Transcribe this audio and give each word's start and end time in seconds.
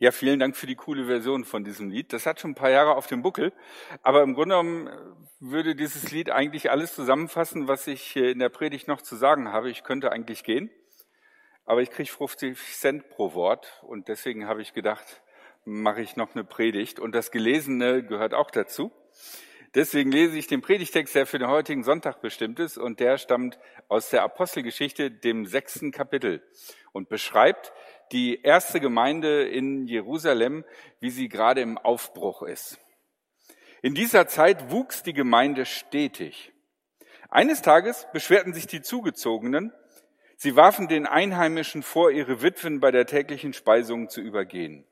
Ja, 0.00 0.12
vielen 0.12 0.38
Dank 0.38 0.56
für 0.56 0.68
die 0.68 0.76
coole 0.76 1.06
Version 1.06 1.44
von 1.44 1.64
diesem 1.64 1.90
Lied. 1.90 2.12
Das 2.12 2.24
hat 2.24 2.38
schon 2.38 2.52
ein 2.52 2.54
paar 2.54 2.70
Jahre 2.70 2.94
auf 2.94 3.08
dem 3.08 3.20
Buckel, 3.20 3.52
aber 4.04 4.22
im 4.22 4.34
Grunde 4.34 4.54
genommen 4.54 4.88
würde 5.40 5.74
dieses 5.74 6.12
Lied 6.12 6.30
eigentlich 6.30 6.70
alles 6.70 6.94
zusammenfassen, 6.94 7.66
was 7.66 7.88
ich 7.88 8.14
in 8.14 8.38
der 8.38 8.48
Predigt 8.48 8.86
noch 8.86 9.02
zu 9.02 9.16
sagen 9.16 9.52
habe. 9.52 9.70
Ich 9.70 9.82
könnte 9.82 10.12
eigentlich 10.12 10.44
gehen, 10.44 10.70
aber 11.64 11.82
ich 11.82 11.90
kriege 11.90 12.08
50 12.08 12.56
Cent 12.76 13.08
pro 13.10 13.34
Wort 13.34 13.82
und 13.88 14.06
deswegen 14.06 14.46
habe 14.46 14.62
ich 14.62 14.72
gedacht, 14.72 15.20
mache 15.64 16.00
ich 16.00 16.14
noch 16.14 16.32
eine 16.32 16.44
Predigt 16.44 17.00
und 17.00 17.12
das 17.12 17.32
Gelesene 17.32 18.04
gehört 18.04 18.34
auch 18.34 18.52
dazu. 18.52 18.92
Deswegen 19.74 20.12
lese 20.12 20.38
ich 20.38 20.46
den 20.46 20.62
Predigtext, 20.62 21.16
der 21.16 21.26
für 21.26 21.40
den 21.40 21.48
heutigen 21.48 21.82
Sonntag 21.82 22.20
bestimmt 22.20 22.60
ist 22.60 22.78
und 22.78 23.00
der 23.00 23.18
stammt 23.18 23.58
aus 23.88 24.10
der 24.10 24.22
Apostelgeschichte, 24.22 25.10
dem 25.10 25.44
sechsten 25.44 25.90
Kapitel 25.90 26.42
und 26.92 27.08
beschreibt 27.08 27.72
die 28.12 28.42
erste 28.42 28.80
Gemeinde 28.80 29.46
in 29.46 29.86
Jerusalem, 29.86 30.64
wie 31.00 31.10
sie 31.10 31.28
gerade 31.28 31.60
im 31.60 31.78
Aufbruch 31.78 32.42
ist. 32.42 32.78
In 33.82 33.94
dieser 33.94 34.26
Zeit 34.26 34.70
wuchs 34.70 35.02
die 35.02 35.12
Gemeinde 35.12 35.64
stetig. 35.64 36.52
Eines 37.28 37.62
Tages 37.62 38.06
beschwerten 38.12 38.54
sich 38.54 38.66
die 38.66 38.82
Zugezogenen, 38.82 39.72
sie 40.36 40.56
warfen 40.56 40.88
den 40.88 41.06
Einheimischen 41.06 41.82
vor, 41.82 42.10
ihre 42.10 42.42
Witwen 42.42 42.80
bei 42.80 42.90
der 42.90 43.06
täglichen 43.06 43.52
Speisung 43.52 44.08
zu 44.08 44.20
übergehen. 44.20 44.86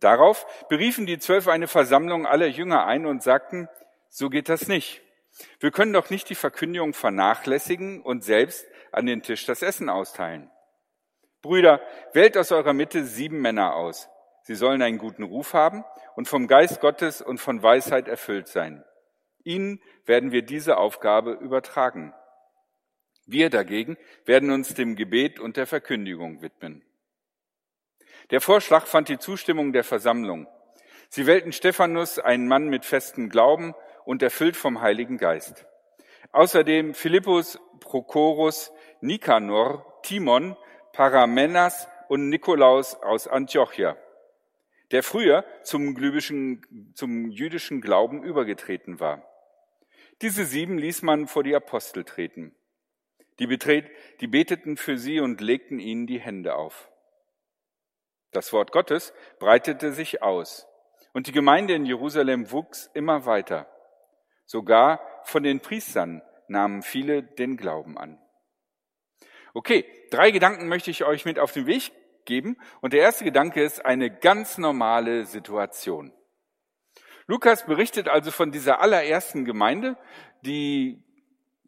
Darauf 0.00 0.46
beriefen 0.68 1.06
die 1.06 1.18
Zwölf 1.18 1.48
eine 1.48 1.68
Versammlung 1.68 2.26
aller 2.26 2.46
Jünger 2.46 2.86
ein 2.86 3.06
und 3.06 3.22
sagten, 3.22 3.68
so 4.08 4.28
geht 4.28 4.48
das 4.48 4.68
nicht. 4.68 5.02
Wir 5.60 5.70
können 5.70 5.92
doch 5.92 6.10
nicht 6.10 6.28
die 6.30 6.34
Verkündigung 6.34 6.94
vernachlässigen 6.94 8.02
und 8.02 8.24
selbst 8.24 8.66
an 8.92 9.06
den 9.06 9.22
Tisch 9.22 9.46
das 9.46 9.62
Essen 9.62 9.88
austeilen. 9.88 10.50
Brüder, 11.44 11.82
wählt 12.14 12.38
aus 12.38 12.52
eurer 12.52 12.72
Mitte 12.72 13.04
sieben 13.04 13.42
Männer 13.42 13.76
aus. 13.76 14.08
Sie 14.44 14.54
sollen 14.54 14.80
einen 14.80 14.96
guten 14.96 15.22
Ruf 15.22 15.52
haben 15.52 15.84
und 16.16 16.26
vom 16.26 16.46
Geist 16.48 16.80
Gottes 16.80 17.20
und 17.20 17.36
von 17.36 17.62
Weisheit 17.62 18.08
erfüllt 18.08 18.48
sein. 18.48 18.82
Ihnen 19.42 19.82
werden 20.06 20.32
wir 20.32 20.40
diese 20.40 20.78
Aufgabe 20.78 21.32
übertragen. 21.32 22.14
Wir 23.26 23.50
dagegen 23.50 23.98
werden 24.24 24.50
uns 24.50 24.72
dem 24.72 24.96
Gebet 24.96 25.38
und 25.38 25.58
der 25.58 25.66
Verkündigung 25.66 26.40
widmen. 26.40 26.82
Der 28.30 28.40
Vorschlag 28.40 28.86
fand 28.86 29.10
die 29.10 29.18
Zustimmung 29.18 29.74
der 29.74 29.84
Versammlung. 29.84 30.46
Sie 31.10 31.26
wählten 31.26 31.52
Stephanus, 31.52 32.18
einen 32.18 32.48
Mann 32.48 32.68
mit 32.68 32.86
festem 32.86 33.28
Glauben 33.28 33.74
und 34.06 34.22
erfüllt 34.22 34.56
vom 34.56 34.80
Heiligen 34.80 35.18
Geist. 35.18 35.66
Außerdem 36.32 36.94
Philippus, 36.94 37.58
Prochorus, 37.80 38.72
Nikanor, 39.02 40.00
Timon, 40.02 40.56
Paramenas 40.94 41.88
und 42.08 42.28
Nikolaus 42.28 42.94
aus 42.94 43.26
Antiochia, 43.26 43.96
der 44.92 45.02
früher 45.02 45.44
zum, 45.62 45.96
zum 46.94 47.30
jüdischen 47.30 47.80
Glauben 47.80 48.22
übergetreten 48.22 49.00
war. 49.00 49.22
Diese 50.22 50.44
sieben 50.44 50.78
ließ 50.78 51.02
man 51.02 51.26
vor 51.26 51.42
die 51.42 51.56
Apostel 51.56 52.04
treten. 52.04 52.54
Die, 53.40 53.48
betret, 53.48 53.90
die 54.20 54.28
beteten 54.28 54.76
für 54.76 54.96
sie 54.96 55.18
und 55.18 55.40
legten 55.40 55.80
ihnen 55.80 56.06
die 56.06 56.20
Hände 56.20 56.54
auf. 56.54 56.88
Das 58.30 58.52
Wort 58.52 58.70
Gottes 58.70 59.12
breitete 59.40 59.92
sich 59.92 60.22
aus 60.22 60.68
und 61.12 61.26
die 61.26 61.32
Gemeinde 61.32 61.74
in 61.74 61.86
Jerusalem 61.86 62.52
wuchs 62.52 62.88
immer 62.94 63.26
weiter. 63.26 63.68
Sogar 64.46 65.00
von 65.24 65.42
den 65.42 65.58
Priestern 65.58 66.22
nahmen 66.46 66.82
viele 66.82 67.24
den 67.24 67.56
Glauben 67.56 67.98
an. 67.98 68.23
Okay, 69.54 69.84
drei 70.10 70.32
Gedanken 70.32 70.66
möchte 70.68 70.90
ich 70.90 71.04
euch 71.04 71.24
mit 71.24 71.38
auf 71.38 71.52
den 71.52 71.66
Weg 71.66 71.92
geben. 72.24 72.56
Und 72.80 72.92
der 72.92 73.00
erste 73.00 73.24
Gedanke 73.24 73.62
ist 73.62 73.84
eine 73.84 74.10
ganz 74.10 74.58
normale 74.58 75.24
Situation. 75.26 76.12
Lukas 77.26 77.64
berichtet 77.64 78.08
also 78.08 78.32
von 78.32 78.50
dieser 78.50 78.80
allerersten 78.80 79.44
Gemeinde, 79.44 79.96
die 80.42 81.02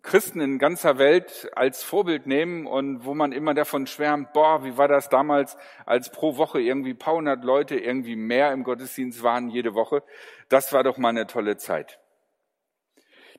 Christen 0.03 0.41
in 0.41 0.59
ganzer 0.59 0.99
Welt 0.99 1.49
als 1.55 1.83
Vorbild 1.83 2.27
nehmen 2.27 2.67
und 2.67 3.05
wo 3.05 3.15
man 3.15 3.33
immer 3.33 3.55
davon 3.55 3.87
schwärmt, 3.87 4.33
boah, 4.33 4.65
wie 4.65 4.77
war 4.77 4.89
das 4.89 5.09
damals, 5.09 5.57
als 5.85 6.11
pro 6.11 6.37
Woche 6.37 6.61
irgendwie 6.61 6.95
paar 6.95 7.15
hundert 7.15 7.45
Leute 7.45 7.77
irgendwie 7.77 8.17
mehr 8.17 8.53
im 8.53 8.65
Gottesdienst 8.65 9.23
waren 9.23 9.49
jede 9.49 9.75
Woche. 9.75 10.03
Das 10.49 10.73
war 10.73 10.85
doch 10.85 10.99
mal 10.99 11.09
eine 11.11 11.27
tolle 11.27 11.57
Zeit. 11.57 11.99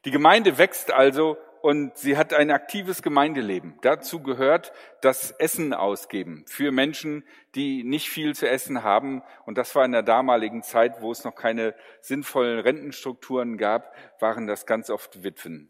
Die 0.06 0.12
Gemeinde 0.12 0.58
wächst 0.58 0.94
also 0.94 1.38
und 1.68 1.98
sie 1.98 2.16
hat 2.16 2.34
ein 2.34 2.50
aktives 2.50 3.02
Gemeindeleben. 3.02 3.78
Dazu 3.82 4.24
gehört 4.24 4.72
das 5.02 5.32
Essen 5.32 5.74
ausgeben 5.74 6.46
für 6.48 6.72
Menschen, 6.72 7.26
die 7.56 7.84
nicht 7.84 8.10
viel 8.10 8.34
zu 8.36 8.48
essen 8.48 8.84
haben. 8.84 9.22
Und 9.46 9.58
das 9.58 9.76
war 9.76 9.84
in 9.84 9.92
der 9.92 10.02
damaligen 10.02 10.64
Zeit, 10.64 11.02
wo 11.02 11.12
es 11.12 11.26
noch 11.26 11.36
keine 11.36 11.76
sinnvollen 12.00 12.60
Rentenstrukturen 12.60 13.58
gab, 13.58 13.94
waren 14.22 14.48
das 14.48 14.66
ganz 14.66 14.90
oft 14.90 15.26
Witwen. 15.26 15.70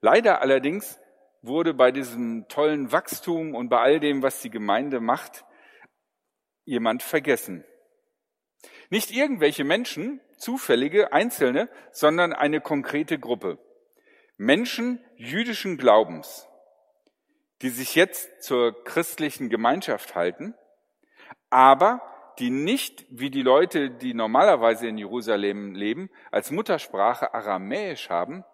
Leider 0.00 0.40
allerdings 0.40 1.00
wurde 1.42 1.74
bei 1.74 1.90
diesem 1.90 2.46
tollen 2.46 2.92
Wachstum 2.92 3.56
und 3.56 3.68
bei 3.68 3.80
all 3.80 3.98
dem, 3.98 4.22
was 4.22 4.40
die 4.42 4.50
Gemeinde 4.50 5.00
macht, 5.00 5.44
jemand 6.64 7.02
vergessen. 7.02 7.64
Nicht 8.90 9.10
irgendwelche 9.10 9.64
Menschen, 9.64 10.20
zufällige, 10.36 11.12
einzelne, 11.12 11.68
sondern 11.90 12.32
eine 12.32 12.60
konkrete 12.60 13.18
Gruppe. 13.18 13.58
Menschen 14.40 15.04
jüdischen 15.16 15.76
Glaubens, 15.76 16.48
die 17.60 17.68
sich 17.68 17.94
jetzt 17.94 18.42
zur 18.42 18.84
christlichen 18.84 19.50
Gemeinschaft 19.50 20.14
halten, 20.14 20.54
aber 21.50 22.00
die 22.38 22.48
nicht 22.48 23.04
wie 23.10 23.28
die 23.28 23.42
Leute, 23.42 23.90
die 23.90 24.14
normalerweise 24.14 24.88
in 24.88 24.96
Jerusalem 24.96 25.74
leben, 25.74 26.08
als 26.30 26.50
Muttersprache 26.50 27.34
Aramäisch 27.34 28.08
haben, 28.08 28.46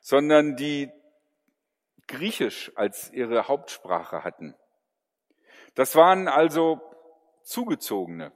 sondern 0.00 0.54
die 0.54 0.92
Griechisch 2.06 2.70
als 2.76 3.12
ihre 3.12 3.48
Hauptsprache 3.48 4.22
hatten. 4.22 4.54
Das 5.74 5.96
waren 5.96 6.28
also 6.28 6.80
Zugezogene. 7.42 8.30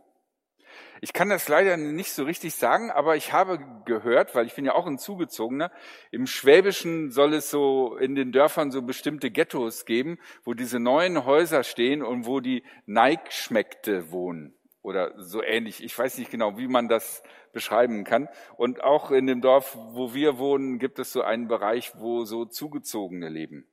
Ich 1.01 1.13
kann 1.13 1.29
das 1.29 1.49
leider 1.49 1.77
nicht 1.77 2.13
so 2.13 2.25
richtig 2.25 2.55
sagen, 2.55 2.91
aber 2.91 3.17
ich 3.17 3.33
habe 3.33 3.59
gehört, 3.85 4.35
weil 4.35 4.47
ich 4.47 4.55
bin 4.55 4.65
ja 4.65 4.75
auch 4.75 4.87
ein 4.87 4.99
Zugezogener, 4.99 5.71
im 6.11 6.27
Schwäbischen 6.27 7.11
soll 7.11 7.35
es 7.35 7.51
so 7.51 7.97
in 7.97 8.15
den 8.15 8.33
Dörfern 8.33 8.71
so 8.71 8.83
bestimmte 8.83 9.31
Ghettos 9.31 9.85
geben, 9.85 10.19
wo 10.45 10.55
diese 10.55 10.81
neuen 10.81 11.25
Häuser 11.25 11.65
stehen 11.65 12.03
und 12.03 12.27
wo 12.27 12.41
die 12.41 12.63
Neigschmeckte 12.87 14.11
wohnen 14.11 14.55
oder 14.83 15.13
so 15.17 15.43
ähnlich. 15.43 15.83
Ich 15.83 15.99
weiß 15.99 16.17
nicht 16.19 16.31
genau, 16.31 16.59
wie 16.59 16.69
man 16.69 16.89
das 16.89 17.23
beschreiben 17.53 18.05
kann. 18.05 18.29
Und 18.57 18.85
auch 18.85 19.11
in 19.11 19.27
dem 19.27 19.41
Dorf, 19.41 19.77
wo 19.77 20.15
wir 20.15 20.39
wohnen, 20.39 20.79
gibt 20.79 20.99
es 20.99 21.13
so 21.13 21.23
einen 21.23 21.49
Bereich, 21.49 21.93
wo 21.97 22.25
so 22.25 22.45
Zugezogene 22.45 23.29
leben. 23.29 23.67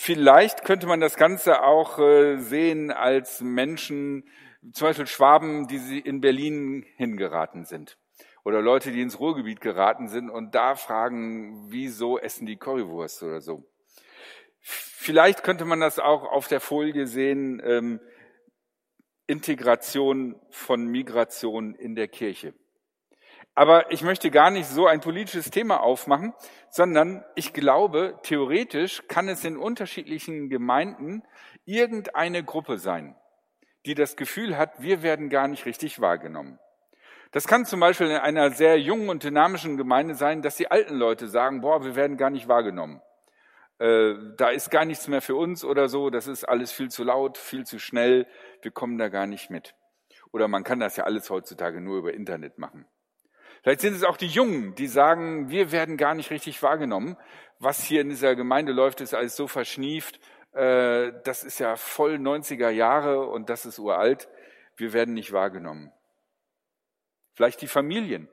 Vielleicht 0.00 0.64
könnte 0.64 0.86
man 0.86 1.00
das 1.00 1.16
Ganze 1.16 1.64
auch 1.64 1.98
äh, 1.98 2.36
sehen 2.38 2.92
als 2.92 3.40
Menschen, 3.40 4.30
zum 4.72 4.86
Beispiel 4.86 5.08
Schwaben, 5.08 5.66
die 5.66 5.98
in 5.98 6.20
Berlin 6.20 6.86
hingeraten 6.96 7.64
sind. 7.64 7.98
Oder 8.44 8.62
Leute, 8.62 8.92
die 8.92 9.02
ins 9.02 9.18
Ruhrgebiet 9.18 9.60
geraten 9.60 10.06
sind 10.06 10.30
und 10.30 10.54
da 10.54 10.76
fragen, 10.76 11.66
wieso 11.72 12.16
essen 12.16 12.46
die 12.46 12.56
Currywurst 12.56 13.24
oder 13.24 13.40
so. 13.40 13.68
Vielleicht 14.60 15.42
könnte 15.42 15.64
man 15.64 15.80
das 15.80 15.98
auch 15.98 16.22
auf 16.22 16.46
der 16.46 16.60
Folie 16.60 17.08
sehen, 17.08 17.60
ähm, 17.64 18.00
Integration 19.26 20.40
von 20.48 20.86
Migration 20.86 21.74
in 21.74 21.96
der 21.96 22.06
Kirche. 22.06 22.54
Aber 23.58 23.90
ich 23.90 24.02
möchte 24.02 24.30
gar 24.30 24.50
nicht 24.50 24.68
so 24.68 24.86
ein 24.86 25.00
politisches 25.00 25.50
Thema 25.50 25.80
aufmachen, 25.80 26.32
sondern 26.70 27.24
ich 27.34 27.52
glaube, 27.52 28.18
theoretisch 28.22 29.02
kann 29.08 29.28
es 29.28 29.44
in 29.44 29.56
unterschiedlichen 29.56 30.48
Gemeinden 30.48 31.22
irgendeine 31.64 32.44
Gruppe 32.44 32.78
sein 32.78 33.16
die 33.86 33.94
das 33.94 34.16
Gefühl 34.16 34.56
hat, 34.56 34.82
wir 34.82 35.02
werden 35.02 35.30
gar 35.30 35.48
nicht 35.48 35.66
richtig 35.66 36.00
wahrgenommen. 36.00 36.58
Das 37.32 37.46
kann 37.46 37.64
zum 37.64 37.80
Beispiel 37.80 38.08
in 38.08 38.16
einer 38.16 38.50
sehr 38.50 38.78
jungen 38.78 39.08
und 39.08 39.22
dynamischen 39.22 39.76
Gemeinde 39.76 40.14
sein, 40.14 40.42
dass 40.42 40.56
die 40.56 40.70
alten 40.70 40.94
Leute 40.94 41.26
sagen, 41.26 41.60
boah, 41.60 41.84
wir 41.84 41.96
werden 41.96 42.16
gar 42.16 42.30
nicht 42.30 42.48
wahrgenommen. 42.48 43.00
Äh, 43.78 44.14
da 44.36 44.48
ist 44.48 44.70
gar 44.70 44.84
nichts 44.84 45.08
mehr 45.08 45.22
für 45.22 45.36
uns 45.36 45.64
oder 45.64 45.88
so, 45.88 46.10
das 46.10 46.26
ist 46.26 46.44
alles 46.44 46.72
viel 46.72 46.90
zu 46.90 47.04
laut, 47.04 47.38
viel 47.38 47.64
zu 47.64 47.78
schnell, 47.78 48.26
wir 48.62 48.70
kommen 48.70 48.98
da 48.98 49.08
gar 49.08 49.26
nicht 49.26 49.50
mit. 49.50 49.74
Oder 50.32 50.48
man 50.48 50.64
kann 50.64 50.80
das 50.80 50.96
ja 50.96 51.04
alles 51.04 51.30
heutzutage 51.30 51.80
nur 51.80 51.98
über 51.98 52.12
Internet 52.12 52.58
machen. 52.58 52.86
Vielleicht 53.62 53.80
sind 53.80 53.94
es 53.94 54.04
auch 54.04 54.16
die 54.16 54.26
Jungen, 54.26 54.74
die 54.74 54.86
sagen, 54.86 55.50
wir 55.50 55.72
werden 55.72 55.96
gar 55.96 56.14
nicht 56.14 56.30
richtig 56.30 56.62
wahrgenommen. 56.62 57.16
Was 57.58 57.82
hier 57.82 58.00
in 58.00 58.08
dieser 58.08 58.36
Gemeinde 58.36 58.72
läuft, 58.72 59.00
ist 59.00 59.14
alles 59.14 59.34
so 59.34 59.48
verschnieft 59.48 60.20
äh, 60.52 61.12
das 61.24 61.44
ist 61.44 61.60
ja 61.60 61.76
voll 61.76 62.14
90er 62.14 62.70
Jahre 62.70 63.26
und 63.28 63.50
das 63.50 63.66
ist 63.66 63.78
uralt, 63.78 64.28
wir 64.76 64.92
werden 64.92 65.14
nicht 65.14 65.32
wahrgenommen. 65.32 65.92
Vielleicht 67.34 67.62
die 67.62 67.68
Familien, 67.68 68.28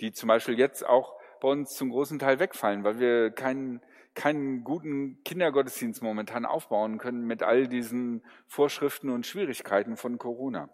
die 0.00 0.12
zum 0.12 0.28
Beispiel 0.28 0.58
jetzt 0.58 0.84
auch 0.84 1.14
bei 1.40 1.48
uns 1.48 1.74
zum 1.74 1.90
großen 1.90 2.18
Teil 2.18 2.40
wegfallen, 2.40 2.84
weil 2.84 2.98
wir 2.98 3.30
keinen 3.30 3.80
keinen 4.14 4.62
guten 4.62 5.22
Kindergottesdienst 5.24 6.00
momentan 6.00 6.46
aufbauen 6.46 6.98
können 6.98 7.24
mit 7.26 7.42
all 7.42 7.66
diesen 7.66 8.24
Vorschriften 8.46 9.10
und 9.10 9.26
Schwierigkeiten 9.26 9.96
von 9.96 10.18
Corona. 10.18 10.68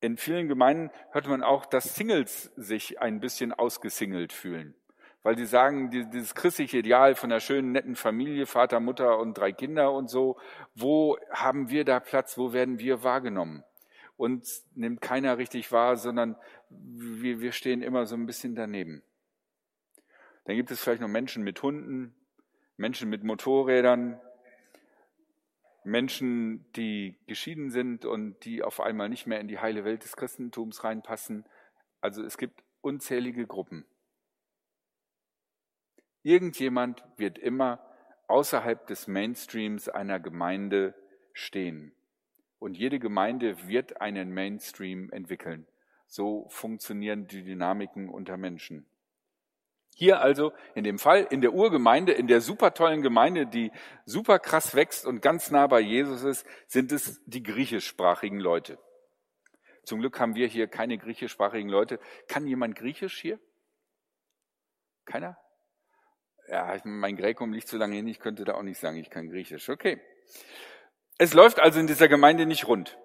In 0.00 0.16
vielen 0.16 0.46
Gemeinden 0.48 0.90
hört 1.10 1.26
man 1.26 1.42
auch, 1.42 1.66
dass 1.66 1.96
Singles 1.96 2.52
sich 2.56 3.00
ein 3.00 3.18
bisschen 3.18 3.52
ausgesingelt 3.52 4.32
fühlen, 4.32 4.74
weil 5.24 5.36
sie 5.36 5.44
sagen, 5.44 5.90
dieses 5.90 6.36
christliche 6.36 6.78
Ideal 6.78 7.16
von 7.16 7.32
einer 7.32 7.40
schönen, 7.40 7.72
netten 7.72 7.96
Familie, 7.96 8.46
Vater, 8.46 8.78
Mutter 8.78 9.18
und 9.18 9.36
drei 9.36 9.50
Kinder 9.50 9.92
und 9.92 10.08
so, 10.08 10.38
wo 10.76 11.18
haben 11.30 11.68
wir 11.68 11.84
da 11.84 11.98
Platz, 11.98 12.38
wo 12.38 12.52
werden 12.52 12.78
wir 12.78 13.02
wahrgenommen? 13.02 13.64
Uns 14.16 14.64
nimmt 14.74 15.00
keiner 15.00 15.38
richtig 15.38 15.72
wahr, 15.72 15.96
sondern 15.96 16.36
wir, 16.70 17.40
wir 17.40 17.52
stehen 17.52 17.82
immer 17.82 18.06
so 18.06 18.14
ein 18.14 18.26
bisschen 18.26 18.54
daneben. 18.54 19.02
Dann 20.44 20.56
gibt 20.56 20.70
es 20.70 20.80
vielleicht 20.80 21.02
noch 21.02 21.08
Menschen 21.08 21.42
mit 21.42 21.62
Hunden, 21.62 22.14
Menschen 22.76 23.10
mit 23.10 23.24
Motorrädern, 23.24 24.20
Menschen, 25.84 26.70
die 26.72 27.16
geschieden 27.26 27.70
sind 27.70 28.04
und 28.04 28.44
die 28.44 28.62
auf 28.62 28.80
einmal 28.80 29.08
nicht 29.08 29.26
mehr 29.26 29.40
in 29.40 29.48
die 29.48 29.58
heile 29.58 29.84
Welt 29.84 30.04
des 30.04 30.16
Christentums 30.16 30.84
reinpassen. 30.84 31.44
Also 32.00 32.22
es 32.24 32.36
gibt 32.36 32.62
unzählige 32.80 33.46
Gruppen. 33.46 33.86
Irgendjemand 36.22 37.04
wird 37.16 37.38
immer 37.38 37.80
außerhalb 38.26 38.86
des 38.86 39.06
Mainstreams 39.06 39.88
einer 39.88 40.20
Gemeinde 40.20 40.94
stehen. 41.32 41.92
Und 42.58 42.76
jede 42.76 42.98
Gemeinde 42.98 43.68
wird 43.68 44.00
einen 44.00 44.32
Mainstream 44.34 45.10
entwickeln. 45.10 45.66
So 46.06 46.48
funktionieren 46.48 47.28
die 47.28 47.44
Dynamiken 47.44 48.08
unter 48.08 48.36
Menschen. 48.36 48.86
Hier 49.98 50.20
also 50.20 50.52
in 50.76 50.84
dem 50.84 51.00
Fall 51.00 51.26
in 51.28 51.40
der 51.40 51.52
Urgemeinde, 51.52 52.12
in 52.12 52.28
der 52.28 52.40
super 52.40 52.72
tollen 52.72 53.02
Gemeinde, 53.02 53.48
die 53.48 53.72
super 54.04 54.38
krass 54.38 54.76
wächst 54.76 55.04
und 55.04 55.22
ganz 55.22 55.50
nah 55.50 55.66
bei 55.66 55.80
Jesus 55.80 56.22
ist, 56.22 56.46
sind 56.68 56.92
es 56.92 57.20
die 57.26 57.42
griechischsprachigen 57.42 58.38
Leute. 58.38 58.78
Zum 59.82 59.98
Glück 59.98 60.20
haben 60.20 60.36
wir 60.36 60.46
hier 60.46 60.68
keine 60.68 60.98
griechischsprachigen 60.98 61.68
Leute. 61.68 61.98
Kann 62.28 62.46
jemand 62.46 62.76
Griechisch 62.76 63.20
hier? 63.20 63.40
Keiner? 65.04 65.36
Ja, 66.46 66.76
mein 66.84 67.16
Gräkum 67.16 67.52
liegt 67.52 67.66
zu 67.66 67.76
lange 67.76 67.96
hin, 67.96 68.06
ich 68.06 68.20
könnte 68.20 68.44
da 68.44 68.54
auch 68.54 68.62
nicht 68.62 68.78
sagen, 68.78 68.98
ich 68.98 69.10
kann 69.10 69.28
Griechisch. 69.28 69.68
Okay. 69.68 70.00
Es 71.18 71.34
läuft 71.34 71.58
also 71.58 71.80
in 71.80 71.88
dieser 71.88 72.06
Gemeinde 72.06 72.46
nicht 72.46 72.68
rund. 72.68 72.96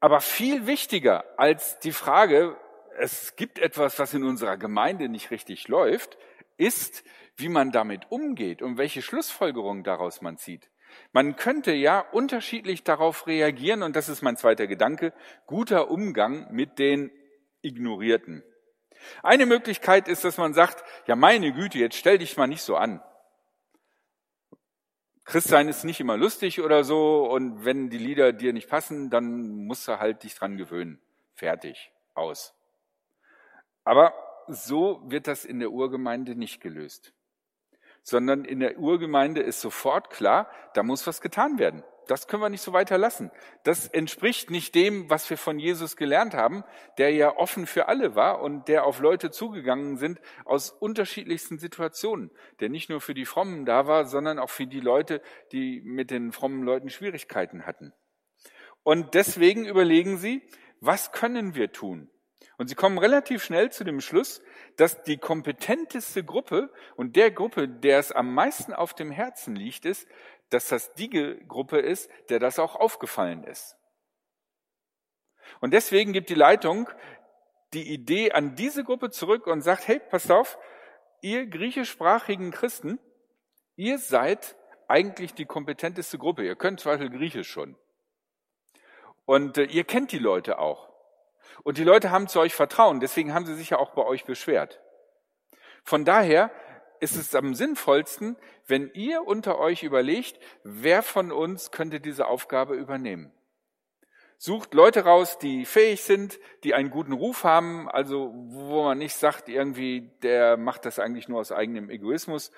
Aber 0.00 0.22
viel 0.22 0.66
wichtiger 0.66 1.38
als 1.38 1.78
die 1.80 1.92
Frage, 1.92 2.56
es 2.98 3.36
gibt 3.36 3.58
etwas, 3.58 3.98
was 3.98 4.14
in 4.14 4.24
unserer 4.24 4.56
Gemeinde 4.56 5.08
nicht 5.08 5.30
richtig 5.30 5.68
läuft, 5.68 6.18
ist, 6.56 7.04
wie 7.36 7.48
man 7.48 7.72
damit 7.72 8.10
umgeht 8.10 8.62
und 8.62 8.78
welche 8.78 9.02
Schlussfolgerungen 9.02 9.84
daraus 9.84 10.20
man 10.20 10.36
zieht. 10.36 10.70
Man 11.12 11.36
könnte 11.36 11.72
ja 11.72 12.00
unterschiedlich 12.00 12.84
darauf 12.84 13.26
reagieren, 13.26 13.82
und 13.82 13.96
das 13.96 14.08
ist 14.08 14.22
mein 14.22 14.36
zweiter 14.36 14.66
Gedanke, 14.66 15.14
guter 15.46 15.90
Umgang 15.90 16.52
mit 16.52 16.78
den 16.78 17.10
Ignorierten. 17.62 18.44
Eine 19.22 19.46
Möglichkeit 19.46 20.06
ist, 20.06 20.24
dass 20.24 20.36
man 20.36 20.54
sagt, 20.54 20.84
ja 21.06 21.16
meine 21.16 21.52
Güte, 21.52 21.78
jetzt 21.78 21.96
stell 21.96 22.18
dich 22.18 22.36
mal 22.36 22.46
nicht 22.46 22.62
so 22.62 22.76
an. 22.76 23.02
Christsein 25.24 25.68
ist 25.68 25.84
nicht 25.84 26.00
immer 26.00 26.16
lustig 26.16 26.60
oder 26.60 26.84
so, 26.84 27.24
und 27.30 27.64
wenn 27.64 27.90
die 27.90 27.98
Lieder 27.98 28.32
dir 28.32 28.52
nicht 28.52 28.68
passen, 28.68 29.08
dann 29.08 29.66
musst 29.66 29.88
du 29.88 29.98
halt 29.98 30.24
dich 30.24 30.34
dran 30.34 30.56
gewöhnen. 30.56 31.00
Fertig, 31.34 31.90
aus. 32.14 32.54
Aber 33.84 34.14
so 34.48 35.02
wird 35.04 35.26
das 35.26 35.44
in 35.44 35.60
der 35.60 35.70
Urgemeinde 35.70 36.34
nicht 36.34 36.60
gelöst, 36.60 37.12
sondern 38.02 38.44
in 38.44 38.60
der 38.60 38.78
Urgemeinde 38.78 39.42
ist 39.42 39.60
sofort 39.60 40.10
klar, 40.10 40.50
da 40.74 40.82
muss 40.82 41.06
was 41.06 41.20
getan 41.20 41.58
werden. 41.58 41.84
Das 42.08 42.26
können 42.26 42.42
wir 42.42 42.48
nicht 42.48 42.62
so 42.62 42.72
weiter 42.72 42.98
lassen. 42.98 43.30
Das 43.62 43.86
entspricht 43.86 44.50
nicht 44.50 44.74
dem, 44.74 45.08
was 45.08 45.30
wir 45.30 45.38
von 45.38 45.58
Jesus 45.58 45.96
gelernt 45.96 46.34
haben, 46.34 46.64
der 46.98 47.12
ja 47.12 47.36
offen 47.36 47.66
für 47.66 47.86
alle 47.88 48.16
war 48.16 48.42
und 48.42 48.66
der 48.68 48.84
auf 48.84 49.00
Leute 49.00 49.30
zugegangen 49.30 49.96
sind 49.96 50.20
aus 50.44 50.70
unterschiedlichsten 50.70 51.58
Situationen, 51.58 52.30
der 52.60 52.70
nicht 52.70 52.90
nur 52.90 53.00
für 53.00 53.14
die 53.14 53.24
Frommen 53.24 53.64
da 53.64 53.86
war, 53.86 54.04
sondern 54.06 54.38
auch 54.40 54.50
für 54.50 54.66
die 54.66 54.80
Leute, 54.80 55.22
die 55.52 55.80
mit 55.82 56.10
den 56.10 56.32
frommen 56.32 56.64
Leuten 56.64 56.90
Schwierigkeiten 56.90 57.66
hatten. 57.66 57.92
Und 58.82 59.14
deswegen 59.14 59.64
überlegen 59.64 60.18
sie, 60.18 60.42
was 60.80 61.12
können 61.12 61.54
wir 61.54 61.70
tun? 61.70 62.10
Und 62.58 62.68
sie 62.68 62.74
kommen 62.74 62.98
relativ 62.98 63.42
schnell 63.42 63.72
zu 63.72 63.84
dem 63.84 64.00
Schluss, 64.00 64.42
dass 64.76 65.02
die 65.02 65.18
kompetenteste 65.18 66.22
Gruppe 66.22 66.70
und 66.96 67.16
der 67.16 67.30
Gruppe, 67.30 67.68
der 67.68 67.98
es 67.98 68.12
am 68.12 68.34
meisten 68.34 68.72
auf 68.72 68.94
dem 68.94 69.10
Herzen 69.10 69.56
liegt, 69.56 69.84
ist, 69.84 70.06
dass 70.50 70.68
das 70.68 70.92
die 70.94 71.10
Gruppe 71.48 71.78
ist, 71.78 72.10
der 72.28 72.38
das 72.38 72.58
auch 72.58 72.76
aufgefallen 72.76 73.44
ist. 73.44 73.76
Und 75.60 75.72
deswegen 75.72 76.12
gibt 76.12 76.28
die 76.28 76.34
Leitung 76.34 76.88
die 77.72 77.92
Idee 77.92 78.32
an 78.32 78.54
diese 78.54 78.84
Gruppe 78.84 79.10
zurück 79.10 79.46
und 79.46 79.62
sagt, 79.62 79.88
hey, 79.88 79.98
passt 79.98 80.30
auf, 80.30 80.58
ihr 81.22 81.46
griechischsprachigen 81.46 82.50
Christen, 82.50 82.98
ihr 83.76 83.98
seid 83.98 84.56
eigentlich 84.88 85.32
die 85.32 85.46
kompetenteste 85.46 86.18
Gruppe. 86.18 86.44
Ihr 86.44 86.56
könnt 86.56 86.80
zwar 86.80 86.98
Griechisch 86.98 87.50
schon. 87.50 87.76
Und 89.24 89.56
äh, 89.56 89.64
ihr 89.64 89.84
kennt 89.84 90.12
die 90.12 90.18
Leute 90.18 90.58
auch. 90.58 90.91
Und 91.62 91.78
die 91.78 91.84
Leute 91.84 92.10
haben 92.10 92.28
zu 92.28 92.40
euch 92.40 92.54
Vertrauen, 92.54 93.00
deswegen 93.00 93.34
haben 93.34 93.46
sie 93.46 93.54
sich 93.54 93.70
ja 93.70 93.78
auch 93.78 93.92
bei 93.92 94.04
euch 94.04 94.24
beschwert. 94.24 94.80
Von 95.84 96.04
daher 96.04 96.50
ist 97.00 97.16
es 97.16 97.34
am 97.34 97.54
sinnvollsten, 97.54 98.36
wenn 98.66 98.90
ihr 98.94 99.26
unter 99.26 99.58
euch 99.58 99.82
überlegt, 99.82 100.38
wer 100.62 101.02
von 101.02 101.32
uns 101.32 101.72
könnte 101.72 102.00
diese 102.00 102.26
Aufgabe 102.26 102.74
übernehmen. 102.74 103.32
Sucht 104.38 104.74
Leute 104.74 105.04
raus, 105.04 105.38
die 105.38 105.64
fähig 105.64 106.02
sind, 106.02 106.38
die 106.64 106.74
einen 106.74 106.90
guten 106.90 107.12
Ruf 107.12 107.44
haben, 107.44 107.88
also 107.88 108.32
wo 108.34 108.82
man 108.82 108.98
nicht 108.98 109.14
sagt, 109.14 109.48
irgendwie, 109.48 110.10
der 110.22 110.56
macht 110.56 110.84
das 110.84 110.98
eigentlich 110.98 111.28
nur 111.28 111.40
aus 111.40 111.52
eigenem 111.52 111.90
Egoismus 111.90 112.50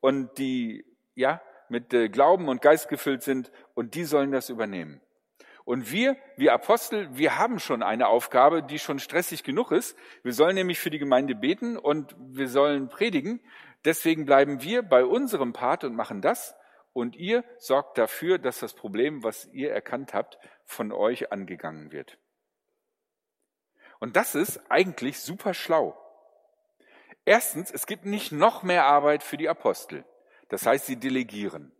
und 0.00 0.36
die, 0.38 0.84
ja, 1.14 1.40
mit 1.68 1.94
äh, 1.94 2.08
Glauben 2.08 2.48
und 2.48 2.60
Geist 2.60 2.88
gefüllt 2.88 3.22
sind 3.22 3.50
und 3.74 3.94
die 3.94 4.04
sollen 4.04 4.32
das 4.32 4.50
übernehmen. 4.50 5.00
Und 5.64 5.92
wir, 5.92 6.16
wir 6.36 6.52
Apostel, 6.52 7.08
wir 7.16 7.38
haben 7.38 7.58
schon 7.58 7.82
eine 7.82 8.08
Aufgabe, 8.08 8.62
die 8.62 8.78
schon 8.78 8.98
stressig 8.98 9.44
genug 9.44 9.70
ist. 9.72 9.96
Wir 10.22 10.32
sollen 10.32 10.54
nämlich 10.54 10.80
für 10.80 10.90
die 10.90 10.98
Gemeinde 10.98 11.34
beten 11.34 11.76
und 11.76 12.16
wir 12.18 12.48
sollen 12.48 12.88
predigen. 12.88 13.40
Deswegen 13.84 14.24
bleiben 14.24 14.62
wir 14.62 14.82
bei 14.82 15.04
unserem 15.04 15.52
Part 15.52 15.84
und 15.84 15.94
machen 15.94 16.22
das. 16.22 16.54
Und 16.92 17.14
ihr 17.16 17.44
sorgt 17.58 17.98
dafür, 17.98 18.38
dass 18.38 18.60
das 18.60 18.74
Problem, 18.74 19.22
was 19.22 19.46
ihr 19.52 19.72
erkannt 19.72 20.12
habt, 20.12 20.38
von 20.64 20.92
euch 20.92 21.30
angegangen 21.32 21.92
wird. 21.92 22.18
Und 24.00 24.16
das 24.16 24.34
ist 24.34 24.60
eigentlich 24.70 25.20
super 25.20 25.54
schlau. 25.54 25.96
Erstens, 27.24 27.70
es 27.70 27.86
gibt 27.86 28.06
nicht 28.06 28.32
noch 28.32 28.62
mehr 28.62 28.86
Arbeit 28.86 29.22
für 29.22 29.36
die 29.36 29.48
Apostel. 29.48 30.04
Das 30.48 30.66
heißt, 30.66 30.86
sie 30.86 30.96
delegieren. 30.96 31.72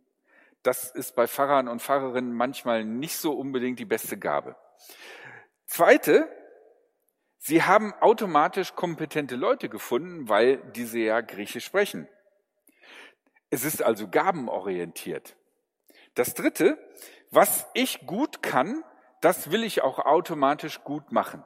Das 0.63 0.91
ist 0.91 1.15
bei 1.15 1.27
Pfarrern 1.27 1.67
und 1.67 1.81
Pfarrerinnen 1.81 2.33
manchmal 2.33 2.85
nicht 2.85 3.17
so 3.17 3.33
unbedingt 3.33 3.79
die 3.79 3.85
beste 3.85 4.17
Gabe. 4.17 4.55
Zweite, 5.65 6.29
sie 7.37 7.63
haben 7.63 7.93
automatisch 8.01 8.75
kompetente 8.75 9.35
Leute 9.35 9.69
gefunden, 9.69 10.29
weil 10.29 10.57
diese 10.73 10.99
ja 10.99 11.21
Griechisch 11.21 11.65
sprechen. 11.65 12.07
Es 13.49 13.65
ist 13.65 13.81
also 13.81 14.07
gabenorientiert. 14.07 15.35
Das 16.15 16.33
dritte, 16.33 16.77
was 17.31 17.67
ich 17.73 18.05
gut 18.05 18.43
kann, 18.43 18.83
das 19.21 19.51
will 19.51 19.63
ich 19.63 19.81
auch 19.81 19.99
automatisch 19.99 20.83
gut 20.83 21.11
machen. 21.11 21.43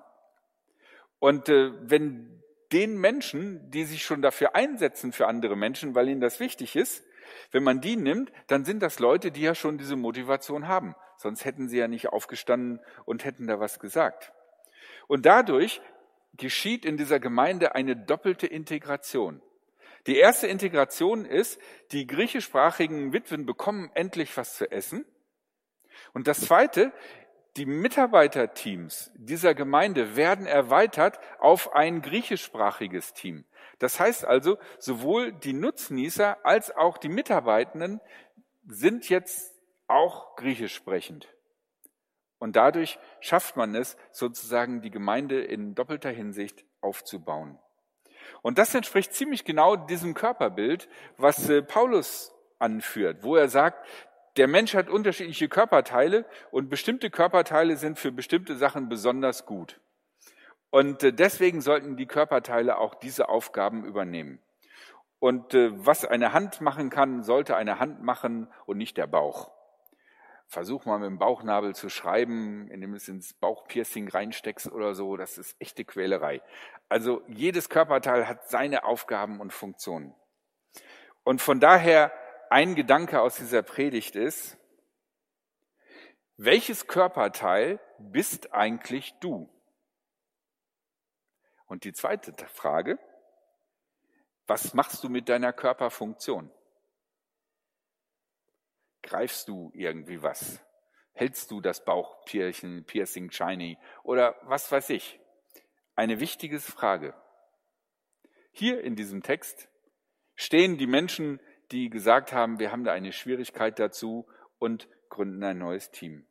Und 1.19 1.49
äh, 1.49 1.71
wenn 1.89 2.43
den 2.71 2.97
Menschen, 2.97 3.69
die 3.71 3.85
sich 3.85 4.03
schon 4.03 4.21
dafür 4.21 4.55
einsetzen 4.55 5.11
für 5.11 5.27
andere 5.27 5.55
Menschen, 5.55 5.95
weil 5.95 6.09
ihnen 6.09 6.21
das 6.21 6.39
wichtig 6.39 6.75
ist, 6.75 7.03
wenn 7.51 7.63
man 7.63 7.81
die 7.81 7.95
nimmt, 7.95 8.31
dann 8.47 8.65
sind 8.65 8.81
das 8.81 8.99
Leute, 8.99 9.31
die 9.31 9.41
ja 9.41 9.55
schon 9.55 9.77
diese 9.77 9.95
Motivation 9.95 10.67
haben. 10.67 10.95
Sonst 11.17 11.45
hätten 11.45 11.69
sie 11.69 11.77
ja 11.77 11.87
nicht 11.87 12.09
aufgestanden 12.09 12.79
und 13.05 13.25
hätten 13.25 13.47
da 13.47 13.59
was 13.59 13.79
gesagt. 13.79 14.31
Und 15.07 15.25
dadurch 15.25 15.81
geschieht 16.33 16.85
in 16.85 16.97
dieser 16.97 17.19
Gemeinde 17.19 17.75
eine 17.75 17.95
doppelte 17.95 18.47
Integration. 18.47 19.41
Die 20.07 20.17
erste 20.17 20.47
Integration 20.47 21.25
ist, 21.25 21.59
die 21.91 22.05
griechischsprachigen 22.05 23.13
Witwen 23.13 23.45
bekommen 23.45 23.89
endlich 23.95 24.35
was 24.37 24.55
zu 24.55 24.69
essen. 24.71 25.05
Und 26.13 26.27
das 26.27 26.41
zweite, 26.41 26.91
die 27.57 27.65
Mitarbeiterteams 27.65 29.11
dieser 29.15 29.53
Gemeinde 29.53 30.15
werden 30.15 30.45
erweitert 30.45 31.19
auf 31.39 31.73
ein 31.73 32.01
griechischsprachiges 32.01 33.13
Team. 33.13 33.45
Das 33.79 33.99
heißt 33.99 34.25
also, 34.25 34.57
sowohl 34.77 35.31
die 35.31 35.53
Nutznießer 35.53 36.45
als 36.45 36.75
auch 36.75 36.97
die 36.97 37.09
Mitarbeitenden 37.09 38.01
sind 38.67 39.09
jetzt 39.09 39.53
auch 39.87 40.35
griechisch 40.35 40.75
sprechend. 40.75 41.29
Und 42.39 42.55
dadurch 42.55 42.99
schafft 43.21 43.55
man 43.55 43.73
es, 43.75 43.95
sozusagen 44.11 44.81
die 44.81 44.91
Gemeinde 44.91 45.41
in 45.41 45.75
doppelter 45.75 46.09
Hinsicht 46.09 46.65
aufzubauen. 46.81 47.57
Und 48.41 48.57
das 48.57 48.75
entspricht 48.75 49.13
ziemlich 49.13 49.45
genau 49.45 49.75
diesem 49.75 50.13
Körperbild, 50.13 50.89
was 51.17 51.49
äh, 51.49 51.61
Paulus 51.61 52.33
anführt, 52.59 53.23
wo 53.23 53.35
er 53.35 53.49
sagt, 53.49 53.87
der 54.37 54.47
Mensch 54.47 54.73
hat 54.73 54.89
unterschiedliche 54.89 55.47
Körperteile 55.47 56.25
und 56.51 56.69
bestimmte 56.69 57.09
Körperteile 57.09 57.77
sind 57.77 57.99
für 57.99 58.11
bestimmte 58.11 58.57
Sachen 58.57 58.89
besonders 58.89 59.45
gut. 59.45 59.79
Und 60.69 61.03
äh, 61.03 61.13
deswegen 61.13 61.61
sollten 61.61 61.95
die 61.95 62.05
Körperteile 62.05 62.77
auch 62.77 62.95
diese 62.95 63.29
Aufgaben 63.29 63.85
übernehmen. 63.85 64.39
Und 65.19 65.53
äh, 65.53 65.69
was 65.73 66.03
eine 66.03 66.33
Hand 66.33 66.59
machen 66.59 66.89
kann, 66.89 67.23
sollte 67.23 67.55
eine 67.55 67.79
Hand 67.79 68.03
machen 68.03 68.51
und 68.65 68.77
nicht 68.77 68.97
der 68.97 69.07
Bauch. 69.07 69.51
Versuch 70.47 70.85
mal 70.85 70.99
mit 70.99 71.07
dem 71.07 71.17
Bauchnabel 71.17 71.73
zu 71.73 71.89
schreiben, 71.89 72.69
indem 72.69 72.91
du 72.91 72.97
es 72.97 73.07
ins 73.07 73.33
Bauchpiercing 73.33 74.09
reinsteckst 74.09 74.71
oder 74.71 74.93
so. 74.93 75.17
Das 75.17 75.37
ist 75.37 75.55
echte 75.59 75.85
Quälerei. 75.85 76.41
Also 76.89 77.21
jedes 77.27 77.69
Körperteil 77.69 78.27
hat 78.27 78.47
seine 78.49 78.83
Aufgaben 78.83 79.39
und 79.39 79.53
Funktionen. 79.53 80.13
Und 81.23 81.41
von 81.41 81.59
daher 81.59 82.11
ein 82.55 82.75
Gedanke 82.75 83.19
aus 83.19 83.35
dieser 83.35 83.63
Predigt 83.63 84.15
ist, 84.15 84.57
welches 86.37 86.87
Körperteil 86.87 87.81
bist 87.99 88.53
eigentlich 88.53 89.13
du? 89.19 89.49
Und 91.65 91.83
die 91.83 91.91
zweite 91.91 92.33
Frage, 92.47 92.97
was 94.47 94.73
machst 94.73 95.03
du 95.03 95.09
mit 95.09 95.27
deiner 95.27 95.51
Körperfunktion? 95.51 96.49
Greifst 99.03 99.49
du 99.49 99.69
irgendwie 99.73 100.23
was? 100.23 100.61
Hältst 101.11 101.51
du 101.51 101.59
das 101.59 101.83
Bauchpierchen, 101.83 102.85
Piercing, 102.85 103.31
Shiny 103.31 103.77
oder 104.03 104.39
was 104.43 104.71
weiß 104.71 104.91
ich? 104.91 105.19
Eine 105.93 106.21
wichtige 106.21 106.61
Frage. 106.61 107.21
Hier 108.53 108.81
in 108.81 108.95
diesem 108.95 109.23
Text 109.23 109.67
stehen 110.35 110.77
die 110.77 110.87
Menschen, 110.87 111.41
die 111.71 111.89
gesagt 111.89 112.33
haben, 112.33 112.59
wir 112.59 112.71
haben 112.71 112.83
da 112.83 112.91
eine 112.91 113.11
Schwierigkeit 113.11 113.79
dazu 113.79 114.27
und 114.59 114.87
gründen 115.09 115.43
ein 115.43 115.57
neues 115.57 115.91
Team. 115.91 116.25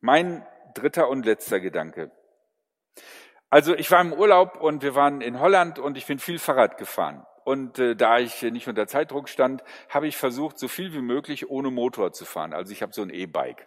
Mein 0.00 0.46
dritter 0.74 1.08
und 1.08 1.26
letzter 1.26 1.60
Gedanke. 1.60 2.10
Also 3.50 3.74
ich 3.74 3.90
war 3.90 4.00
im 4.00 4.12
Urlaub 4.12 4.60
und 4.60 4.82
wir 4.82 4.94
waren 4.94 5.20
in 5.20 5.40
Holland 5.40 5.78
und 5.78 5.96
ich 5.96 6.06
bin 6.06 6.18
viel 6.18 6.38
Fahrrad 6.38 6.78
gefahren. 6.78 7.26
Und 7.44 7.78
äh, 7.78 7.96
da 7.96 8.18
ich 8.18 8.42
nicht 8.42 8.68
unter 8.68 8.86
Zeitdruck 8.86 9.28
stand, 9.28 9.64
habe 9.88 10.06
ich 10.06 10.16
versucht, 10.16 10.58
so 10.58 10.68
viel 10.68 10.92
wie 10.92 11.00
möglich 11.00 11.50
ohne 11.50 11.70
Motor 11.70 12.12
zu 12.12 12.24
fahren. 12.24 12.52
Also 12.52 12.72
ich 12.72 12.82
habe 12.82 12.92
so 12.92 13.02
ein 13.02 13.10
E-Bike. 13.10 13.66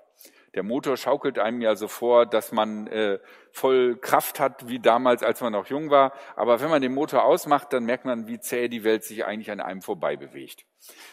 Der 0.56 0.64
Motor 0.64 0.98
schaukelt 0.98 1.40
einem 1.40 1.62
ja 1.62 1.76
so 1.76 1.88
vor, 1.88 2.26
dass 2.28 2.52
man 2.52 2.88
äh, 2.88 3.20
voll 3.52 3.98
Kraft 3.98 4.40
hat, 4.40 4.68
wie 4.68 4.80
damals, 4.80 5.24
als 5.24 5.42
man 5.42 5.54
noch 5.54 5.68
jung 5.68 5.90
war. 5.90 6.14
Aber 6.36 6.62
wenn 6.62 6.70
man 6.70 6.82
den 6.82 6.94
Motor 6.94 7.24
ausmacht, 7.24 7.74
dann 7.74 7.86
merkt 7.86 8.06
man, 8.06 8.28
wie 8.28 8.40
zäh 8.40 8.68
die 8.68 8.84
Welt 8.84 9.04
sich 9.04 9.26
eigentlich 9.26 9.50
an 9.50 9.62
einem 9.62 9.82
vorbei 9.82 10.16
bewegt. 10.16 10.66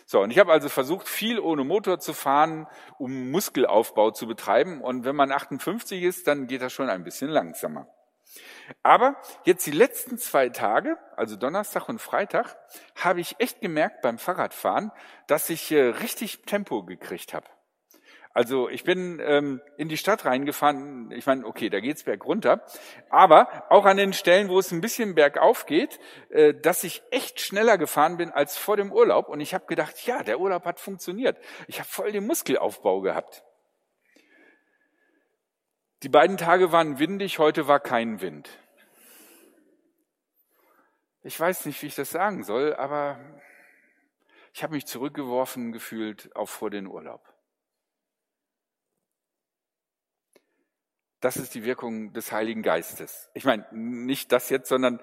So, 0.04 0.20
und 0.20 0.30
ich 0.30 0.38
habe 0.38 0.52
also 0.52 0.68
versucht, 0.68 1.08
viel 1.08 1.40
ohne 1.40 1.64
Motor 1.64 2.00
zu 2.00 2.12
fahren, 2.12 2.66
um 2.98 3.30
Muskelaufbau 3.30 4.10
zu 4.10 4.26
betreiben. 4.26 4.82
Und 4.82 5.04
wenn 5.04 5.16
man 5.16 5.32
58 5.32 6.02
ist, 6.02 6.26
dann 6.26 6.46
geht 6.46 6.60
das 6.60 6.72
schon 6.72 6.90
ein 6.90 7.04
bisschen 7.04 7.30
langsamer. 7.30 7.86
Aber 8.82 9.16
jetzt 9.44 9.66
die 9.66 9.72
letzten 9.72 10.18
zwei 10.18 10.48
Tage, 10.50 10.98
also 11.16 11.36
Donnerstag 11.36 11.88
und 11.88 12.00
Freitag, 12.00 12.56
habe 12.94 13.20
ich 13.20 13.36
echt 13.38 13.60
gemerkt 13.60 14.02
beim 14.02 14.18
Fahrradfahren, 14.18 14.92
dass 15.26 15.50
ich 15.50 15.72
äh, 15.72 15.80
richtig 15.80 16.42
Tempo 16.42 16.84
gekriegt 16.84 17.34
habe. 17.34 17.46
Also 18.32 18.68
ich 18.68 18.84
bin 18.84 19.20
ähm, 19.20 19.60
in 19.76 19.88
die 19.88 19.96
Stadt 19.96 20.24
reingefahren. 20.24 21.10
Ich 21.10 21.26
meine, 21.26 21.44
okay, 21.44 21.68
da 21.68 21.80
geht's 21.80 22.04
berg 22.04 22.24
runter, 22.24 22.64
aber 23.08 23.64
auch 23.70 23.84
an 23.84 23.96
den 23.96 24.12
Stellen, 24.12 24.48
wo 24.48 24.58
es 24.58 24.70
ein 24.70 24.80
bisschen 24.80 25.16
bergauf 25.16 25.66
geht, 25.66 25.98
äh, 26.28 26.54
dass 26.54 26.84
ich 26.84 27.02
echt 27.10 27.40
schneller 27.40 27.76
gefahren 27.76 28.18
bin 28.18 28.30
als 28.30 28.56
vor 28.56 28.76
dem 28.76 28.92
Urlaub. 28.92 29.28
Und 29.28 29.40
ich 29.40 29.52
habe 29.52 29.66
gedacht, 29.66 30.06
ja, 30.06 30.22
der 30.22 30.38
Urlaub 30.38 30.64
hat 30.64 30.78
funktioniert. 30.78 31.38
Ich 31.66 31.80
habe 31.80 31.88
voll 31.88 32.12
den 32.12 32.26
Muskelaufbau 32.26 33.00
gehabt. 33.00 33.42
Die 36.04 36.08
beiden 36.08 36.36
Tage 36.36 36.70
waren 36.72 36.98
windig, 36.98 37.38
heute 37.38 37.66
war 37.66 37.80
kein 37.80 38.20
Wind. 38.20 38.48
Ich 41.22 41.38
weiß 41.38 41.66
nicht, 41.66 41.82
wie 41.82 41.86
ich 41.86 41.96
das 41.96 42.10
sagen 42.10 42.44
soll, 42.44 42.74
aber 42.74 43.18
ich 44.54 44.62
habe 44.62 44.72
mich 44.72 44.86
zurückgeworfen 44.86 45.72
gefühlt 45.72 46.34
auf 46.34 46.48
vor 46.48 46.70
den 46.70 46.86
Urlaub. 46.86 47.29
Das 51.20 51.36
ist 51.36 51.54
die 51.54 51.64
Wirkung 51.64 52.12
des 52.12 52.32
Heiligen 52.32 52.62
Geistes. 52.62 53.30
Ich 53.34 53.44
meine, 53.44 53.66
nicht 53.72 54.32
das 54.32 54.48
jetzt, 54.48 54.68
sondern 54.68 55.00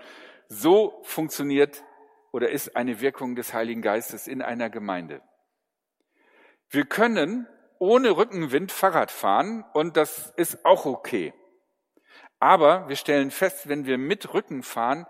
so 0.47 0.99
funktioniert 1.03 1.83
oder 2.31 2.49
ist 2.49 2.75
eine 2.75 2.99
Wirkung 2.99 3.35
des 3.35 3.53
Heiligen 3.53 3.81
Geistes 3.81 4.27
in 4.27 4.41
einer 4.41 4.69
Gemeinde. 4.69 5.21
Wir 6.69 6.85
können 6.85 7.47
ohne 7.79 8.17
Rückenwind 8.17 8.71
Fahrrad 8.71 9.11
fahren 9.11 9.63
und 9.73 9.95
das 9.97 10.33
ist 10.37 10.65
auch 10.65 10.85
okay. 10.85 11.33
Aber 12.39 12.89
wir 12.89 12.95
stellen 12.95 13.31
fest, 13.31 13.69
wenn 13.69 13.85
wir 13.85 13.97
mit 13.97 14.33
Rücken 14.33 14.63
fahren, 14.63 15.05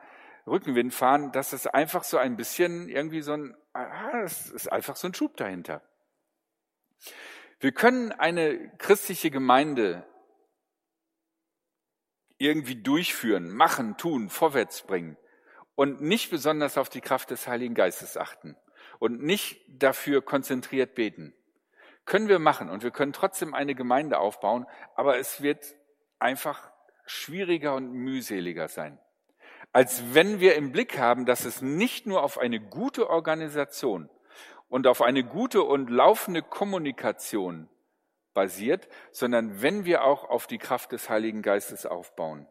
Rückenwind 0.46 0.94
fahren, 0.94 1.32
dass 1.32 1.54
es 1.54 1.68
einfach 1.68 2.04
so 2.04 2.18
ein 2.18 2.38
bisschen 2.38 2.90
irgendwie 2.90 3.22
so 3.22 3.34
ein, 3.34 3.56
ah, 3.74 4.22
es 4.24 4.50
ist 4.50 4.72
einfach 4.72 4.96
so 4.96 5.08
ein 5.08 5.14
Schub 5.14 5.36
dahinter. 5.36 5.82
Wir 7.60 7.72
können 7.72 8.12
eine 8.12 8.72
christliche 8.78 9.32
Gemeinde 9.32 10.06
irgendwie 12.38 12.76
durchführen, 12.76 13.50
machen, 13.50 13.98
tun, 13.98 14.30
vorwärts 14.30 14.84
bringen 14.84 15.18
und 15.76 16.02
nicht 16.02 16.30
besonders 16.30 16.78
auf 16.78 16.90
die 16.90 17.02
Kraft 17.02 17.32
des 17.32 17.48
Heiligen 17.48 17.76
Geistes 17.76 18.18
achten 18.18 18.56
und 19.00 19.22
nicht 19.22 19.62
dafür 19.68 20.22
konzentriert 20.22 20.96
beten 20.96 21.34
können 22.08 22.30
wir 22.30 22.40
machen 22.40 22.70
und 22.70 22.82
wir 22.82 22.92
können 22.92 23.14
trotzdem 23.14 23.54
eine 23.54 23.76
Gemeinde 23.76 24.18
aufbauen, 24.18 24.66
aber 24.96 25.20
es 25.20 25.42
wird 25.42 25.76
einfach 26.18 26.72
schwieriger 27.06 27.76
und 27.76 27.92
mühseliger 27.92 28.70
sein. 28.70 28.98
Als 29.74 30.02
wenn 30.14 30.40
wir 30.40 30.56
im 30.56 30.72
Blick 30.72 30.98
haben, 30.98 31.26
dass 31.26 31.46
es 31.46 31.62
nicht 31.62 32.08
nur 32.08 32.24
auf 32.24 32.40
eine 32.40 32.60
gute 32.60 33.10
Organisation 33.10 34.10
und 34.70 34.88
auf 34.88 35.02
eine 35.02 35.24
gute 35.24 35.64
und 35.64 35.90
laufende 35.90 36.42
Kommunikation 36.42 37.68
basiert, 38.38 38.88
sondern 39.12 39.64
wenn 39.64 39.84
wir 39.84 40.04
auch 40.04 40.30
auf 40.30 40.46
die 40.46 40.60
Kraft 40.60 40.92
des 40.92 41.10
Heiligen 41.10 41.42
Geistes 41.42 41.88
aufbauen. 41.88 42.46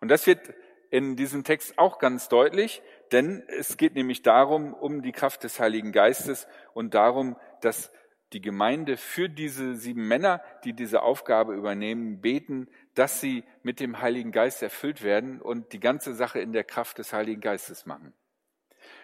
Und 0.00 0.08
das 0.08 0.26
wird 0.26 0.54
in 0.88 1.14
diesem 1.14 1.44
Text 1.44 1.78
auch 1.78 1.98
ganz 1.98 2.30
deutlich, 2.30 2.80
denn 3.12 3.44
es 3.48 3.76
geht 3.76 3.94
nämlich 3.94 4.22
darum, 4.22 4.72
um 4.72 5.02
die 5.02 5.12
Kraft 5.12 5.44
des 5.44 5.60
Heiligen 5.60 5.92
Geistes 5.92 6.48
und 6.72 6.94
darum, 6.94 7.36
dass 7.60 7.92
die 8.32 8.40
Gemeinde 8.40 8.96
für 8.96 9.28
diese 9.28 9.76
sieben 9.76 10.08
Männer, 10.08 10.40
die 10.64 10.72
diese 10.72 11.02
Aufgabe 11.02 11.52
übernehmen, 11.52 12.22
beten, 12.22 12.68
dass 12.94 13.20
sie 13.20 13.44
mit 13.62 13.78
dem 13.78 14.00
Heiligen 14.00 14.32
Geist 14.32 14.62
erfüllt 14.62 15.02
werden 15.02 15.42
und 15.42 15.74
die 15.74 15.80
ganze 15.80 16.14
Sache 16.14 16.40
in 16.40 16.54
der 16.54 16.64
Kraft 16.64 16.96
des 16.96 17.12
Heiligen 17.12 17.42
Geistes 17.42 17.84
machen. 17.84 18.14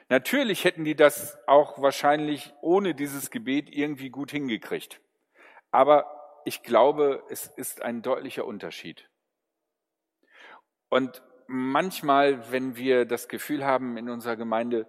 Natürlich 0.09 0.65
hätten 0.65 0.85
die 0.85 0.97
das 0.97 1.37
auch 1.47 1.83
wahrscheinlich 1.83 2.55
ohne 2.63 2.95
dieses 2.95 3.31
Gebet 3.31 3.69
irgendwie 3.69 4.09
gut 4.09 4.31
hingekriegt. 4.31 5.03
Aber 5.77 6.41
ich 6.47 6.63
glaube, 6.63 7.23
es 7.29 7.49
ist 7.49 7.83
ein 7.83 8.01
deutlicher 8.01 8.47
Unterschied. 8.47 9.11
Und 10.89 11.23
manchmal, 11.49 12.51
wenn 12.51 12.77
wir 12.77 13.05
das 13.05 13.29
Gefühl 13.29 13.63
haben 13.63 13.99
in 13.99 14.09
unserer 14.09 14.37
Gemeinde, 14.37 14.87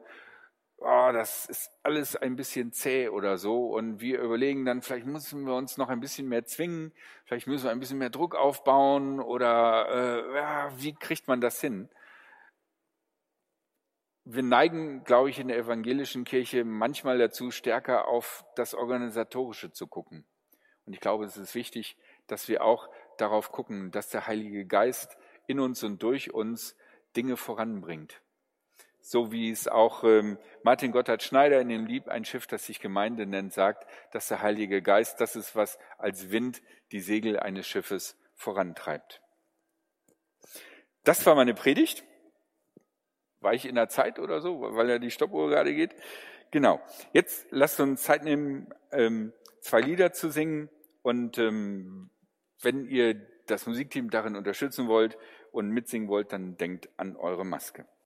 oh, 0.78 1.10
das 1.12 1.46
ist 1.48 1.70
alles 1.84 2.16
ein 2.16 2.38
bisschen 2.38 2.72
zäh 2.72 3.10
oder 3.10 3.38
so. 3.38 3.66
Und 3.66 4.00
wir 4.00 4.22
überlegen 4.22 4.64
dann, 4.64 4.82
vielleicht 4.82 5.06
müssen 5.06 5.44
wir 5.46 5.56
uns 5.56 5.76
noch 5.76 5.90
ein 5.90 6.00
bisschen 6.00 6.30
mehr 6.30 6.46
zwingen, 6.46 6.94
vielleicht 7.26 7.48
müssen 7.48 7.66
wir 7.66 7.72
ein 7.72 7.82
bisschen 7.82 7.98
mehr 7.98 8.10
Druck 8.10 8.34
aufbauen 8.34 9.20
oder 9.20 9.90
äh, 9.90 10.36
ja, 10.38 10.72
wie 10.78 10.94
kriegt 10.94 11.28
man 11.28 11.42
das 11.42 11.60
hin? 11.60 11.90
Wir 14.24 14.44
neigen, 14.44 15.04
glaube 15.04 15.32
ich, 15.32 15.38
in 15.38 15.50
der 15.50 15.58
evangelischen 15.58 16.24
Kirche 16.24 16.64
manchmal 16.64 17.18
dazu, 17.18 17.52
stärker 17.52 18.08
auf 18.08 18.46
das 18.56 18.74
Organisatorische 18.74 19.74
zu 19.74 19.88
gucken. 19.88 20.26
Und 20.88 20.94
ich 20.94 21.00
glaube, 21.00 21.26
es 21.26 21.38
ist 21.38 21.54
wichtig, 21.54 21.98
dass 22.26 22.48
wir 22.48 22.64
auch 22.64 22.90
darauf 23.18 23.52
gucken, 23.52 23.92
dass 23.92 24.10
der 24.10 24.26
Heilige 24.26 24.66
Geist 24.66 25.18
in 25.46 25.60
uns 25.60 25.84
und 25.84 26.02
durch 26.02 26.34
uns 26.34 26.76
Dinge 27.16 27.38
voranbringt 27.38 28.22
so 29.08 29.32
wie 29.32 29.50
es 29.50 29.70
auch 29.70 30.04
ähm, 30.04 30.38
Martin 30.64 30.92
Gotthard 30.92 31.24
Schneider 31.24 31.62
in 31.62 31.70
dem 31.70 31.86
Lieb 31.86 32.10
Ein 32.10 32.26
Schiff, 32.26 32.46
das 32.46 32.66
sich 32.66 32.82
Gemeinde 32.82 33.26
nennt, 33.26 33.54
sagt, 33.54 33.88
dass 34.12 34.28
der 34.28 34.42
Heilige 34.42 34.82
Geist 34.82 35.22
das 35.22 35.38
ist, 35.38 35.56
was 35.56 35.80
als 35.98 36.30
Wind 36.30 36.62
die 36.92 37.00
Segel 37.00 37.40
eines 37.40 37.66
Schiffes 37.66 38.18
vorantreibt. 38.36 39.22
Das 41.06 41.26
war 41.26 41.36
meine 41.36 41.54
Predigt. 41.54 42.04
War 43.40 43.54
ich 43.54 43.66
in 43.66 43.76
der 43.76 43.88
Zeit 43.88 44.20
oder 44.20 44.42
so, 44.42 44.62
weil 44.76 44.90
ja 44.90 45.00
die 45.00 45.12
Stoppuhr 45.12 45.50
gerade 45.50 45.74
geht? 45.74 45.96
Genau. 46.52 46.82
Jetzt 47.14 47.48
lasst 47.50 47.80
uns 47.80 48.04
Zeit 48.04 48.26
nehmen, 48.26 48.74
ähm, 48.92 49.32
zwei 49.62 49.80
Lieder 49.80 50.12
zu 50.12 50.30
singen. 50.30 50.70
Und 51.08 51.38
ähm, 51.38 52.10
wenn 52.62 52.86
ihr 52.86 53.14
das 53.46 53.66
Musikteam 53.66 54.10
darin 54.10 54.36
unterstützen 54.36 54.90
wollt 54.90 55.18
und 55.54 55.70
mitsingen 55.70 56.10
wollt, 56.10 56.34
dann 56.34 56.58
denkt 56.58 56.90
an 56.98 57.16
eure 57.16 57.46
Maske. 57.46 57.88